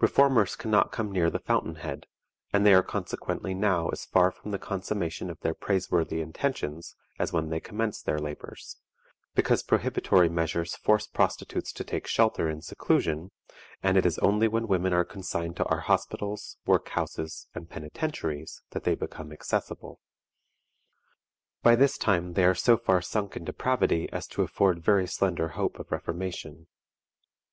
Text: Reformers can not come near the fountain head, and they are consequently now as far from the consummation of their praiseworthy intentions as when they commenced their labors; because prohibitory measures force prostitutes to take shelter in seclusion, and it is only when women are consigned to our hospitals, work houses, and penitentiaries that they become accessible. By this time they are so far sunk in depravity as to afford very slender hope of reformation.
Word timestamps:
Reformers 0.00 0.56
can 0.56 0.72
not 0.72 0.90
come 0.90 1.12
near 1.12 1.30
the 1.30 1.38
fountain 1.38 1.76
head, 1.76 2.08
and 2.52 2.66
they 2.66 2.74
are 2.74 2.82
consequently 2.82 3.54
now 3.54 3.90
as 3.90 4.04
far 4.06 4.32
from 4.32 4.50
the 4.50 4.58
consummation 4.58 5.30
of 5.30 5.38
their 5.38 5.54
praiseworthy 5.54 6.20
intentions 6.20 6.96
as 7.16 7.32
when 7.32 7.50
they 7.50 7.60
commenced 7.60 8.04
their 8.04 8.18
labors; 8.18 8.78
because 9.36 9.62
prohibitory 9.62 10.28
measures 10.28 10.74
force 10.74 11.06
prostitutes 11.06 11.72
to 11.74 11.84
take 11.84 12.08
shelter 12.08 12.50
in 12.50 12.60
seclusion, 12.60 13.30
and 13.80 13.96
it 13.96 14.04
is 14.04 14.18
only 14.18 14.48
when 14.48 14.66
women 14.66 14.92
are 14.92 15.04
consigned 15.04 15.56
to 15.58 15.64
our 15.66 15.82
hospitals, 15.82 16.56
work 16.66 16.88
houses, 16.88 17.46
and 17.54 17.70
penitentiaries 17.70 18.60
that 18.70 18.82
they 18.82 18.96
become 18.96 19.30
accessible. 19.30 20.00
By 21.62 21.76
this 21.76 21.96
time 21.96 22.32
they 22.32 22.42
are 22.42 22.52
so 22.56 22.76
far 22.76 23.00
sunk 23.00 23.36
in 23.36 23.44
depravity 23.44 24.08
as 24.10 24.26
to 24.26 24.42
afford 24.42 24.82
very 24.82 25.06
slender 25.06 25.50
hope 25.50 25.78
of 25.78 25.92
reformation. 25.92 26.66